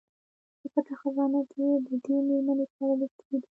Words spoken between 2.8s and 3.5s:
اړه لیکلي دي.